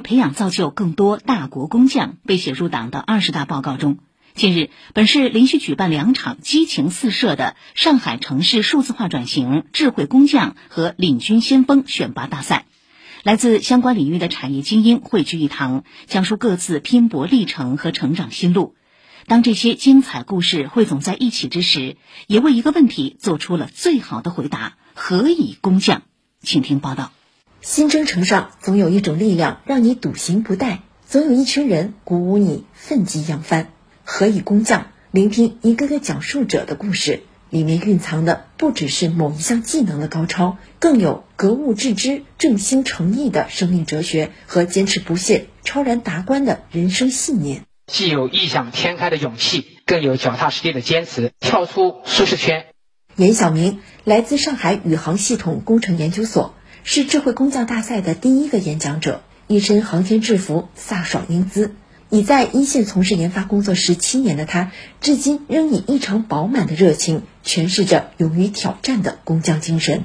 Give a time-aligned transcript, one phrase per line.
[0.00, 3.98] 培养造就更多大国工匠被写入党的二十大报告中。
[4.34, 12.66] 近日，本市连续举办两场激情四射的上海城市数字化转型智慧工匠和领军先锋选拔大赛，
[13.22, 18.74] 来自相关领域的产业精英汇聚一堂，讲述各自拼搏历程和成长心路。
[19.26, 26.02] 当这些精彩故事汇总在一起之时，也为一个问题做出了最好的回答：何以工匠？
[26.42, 27.10] 请听报道。
[27.66, 33.72] 新征程上，总有一种力量让你笃行不怠，总有一群人鼓舞你奋楫扬帆。
[34.04, 34.86] 何以工匠？
[35.10, 47.62] 聆听一个个讲述者的故事，里面蕴藏的不只是某一项技能的高超，更有格物致知、正心诚意的生命哲学和坚持不懈、超然达观的人生信念。
[47.88, 52.66] 既有异想天开的勇气，更有脚踏实地的坚持，跳出舒适圈。
[53.16, 56.54] 严晓明来自上海宇航系统工程研究所，
[56.88, 61.74] 是智慧工匠大赛的第一个演讲者，一身航天制服，飒爽英姿。
[62.10, 64.70] 已在一线从事研发工作十七年的他，
[65.00, 70.04] 至今仍以异常饱满的热情诠释着勇于挑战的工匠精神。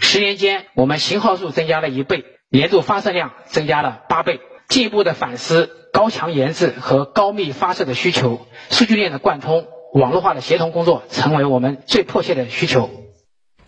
[0.00, 12.88] 十年间，我们型号数增加了一倍，年度发射量增加了八倍，进一步的反思高强研制和高密发射的需求，数据链的贯通、网络化的协同工作成为我们最迫切的需求。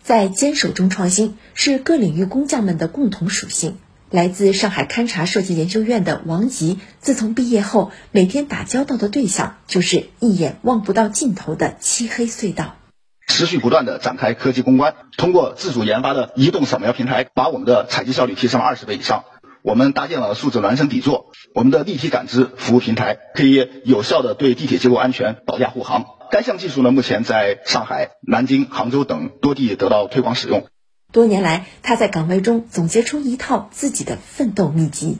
[0.03, 3.77] 在坚守中创新，是各领域工匠们的共同属性。
[4.11, 12.75] 来自上海勘察设计研究院的王吉，自从毕业后，每天打交道的对象就是一眼望不到尽头的漆黑隧道。
[13.27, 19.23] 持续不断的展开科技攻关，通过自主研发的移动扫描平台，把我们的采集效率提升了二十倍以上。
[19.63, 26.05] 我们搭建了数字孪生底座，我们的立体感知服务平台可以有效的对地铁结构安全保驾护航。
[26.33, 30.65] 该项技术呢，目前在上海、南京、杭州等多地得到推广使用。
[31.11, 35.19] 多年来，他在岗位中总结出一套自己的奋斗秘籍。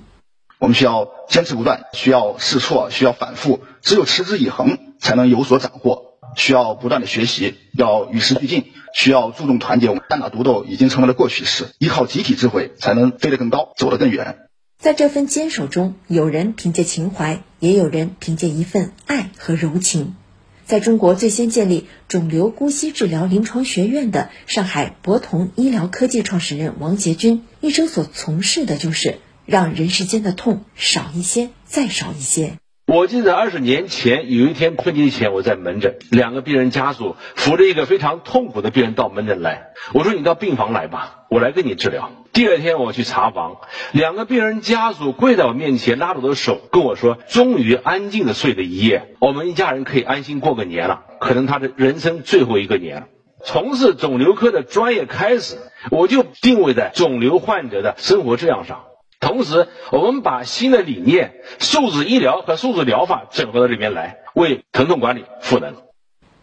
[0.57, 6.17] 我们需要坚持不断，需要试错，需要反复，只有持之以恒，才能有所斩获。
[6.35, 9.93] 需要不断的学习，要与时俱进，需要注重团结。
[10.09, 14.39] 单打独斗已经成为了过去式，依靠集体智慧，才能飞得更高，走得更远。
[14.79, 20.15] 在这份坚守中，有人凭借情怀，也有人凭借一份爱和柔情。
[20.65, 32.62] 在中国最先建立肿瘤姑息治疗临床学院的上海博同医疗科技创始人王杰军，一生所从事的就是让人世间的痛少一些，再少一些。
[32.93, 43.57] 我记得二十年前有一天春节前，我在门诊，两个病人家属扶着一个非常痛苦的病人到门诊来，我说：“你到病房来吧，我来给你治疗。”第二天我去查房，
[43.93, 51.05] 两个病人家属跪在我面前，拉着我的手跟我说：“终于安静的睡了一夜，我们一家人可以安心过个年了。
[51.19, 53.07] 可能他的人生最后一个年。”
[53.43, 55.57] 从事肿瘤科的专业开始，
[55.89, 58.83] 我就定位在肿瘤患者的生活质量上。
[59.23, 65.75] 同时，我们把新的理念、数字医疗和数字疗法整合到这边来，为疼痛管理赋能。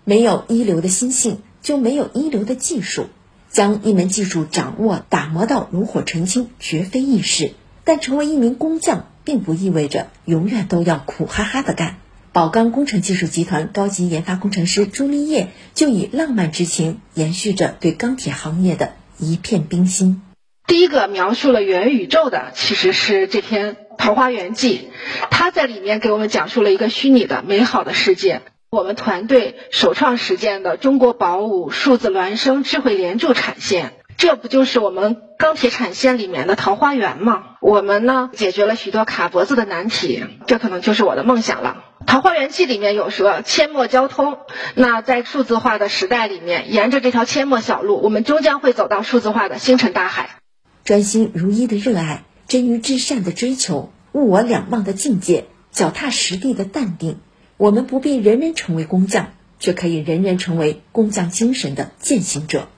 [0.04, 3.06] 没有一流的心性，就没有一流的技术。
[3.50, 7.52] 将一门技术掌握、打磨到炉火纯青，绝非易事。
[7.84, 11.98] 但成为一名工匠，并不意味着永远都要苦哈哈的干。
[12.32, 20.22] 宝钢工程技术集团高级研发工程师朱丽叶就以浪漫之情，延续着对钢铁行业的一片冰心。
[20.70, 24.88] 第一个描述了元宇宙的，其实是这篇《桃花源记》，
[25.28, 28.42] 它在里面给我们讲述了一个虚拟的美好的世界。
[28.70, 37.56] 我们团队首创实践的中国宝武数字孪生智慧连铸产线，这不就是我们钢铁产线里面的桃花源吗？
[37.60, 41.82] 我们呢解决了许多卡脖子的难题，这可能就是我的梦想了。
[42.06, 44.38] 桃花源记里面有说阡陌交通，
[44.76, 50.36] 那在数字化的时代里面，沿着这条阡陌小路，我们终将会走到数字化的星辰大海。
[50.84, 57.18] 专心如一的热爱，臻于至善的追求，物我两忘的境界，脚踏实地的淡定。
[57.56, 62.68] 我们不必人人成为工匠，却可以人人成为工匠精神的践行者。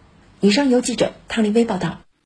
[0.40, 2.00] 以上由记者汤立威报道。